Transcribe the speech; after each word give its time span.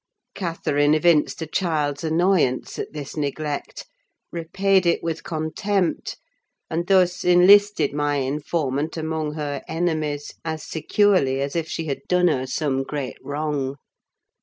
Catherine 0.33 0.95
evinced 0.95 1.43
a 1.43 1.45
child's 1.45 2.03
annoyance 2.03 2.79
at 2.79 2.91
this 2.91 3.15
neglect; 3.15 3.85
repaid 4.31 4.87
it 4.87 5.03
with 5.03 5.23
contempt, 5.23 6.17
and 6.71 6.87
thus 6.87 7.23
enlisted 7.23 7.93
my 7.93 8.15
informant 8.15 8.97
among 8.97 9.33
her 9.35 9.61
enemies, 9.67 10.33
as 10.43 10.63
securely 10.63 11.39
as 11.39 11.55
if 11.55 11.67
she 11.67 11.85
had 11.85 12.01
done 12.07 12.29
her 12.29 12.47
some 12.47 12.81
great 12.81 13.17
wrong. 13.21 13.75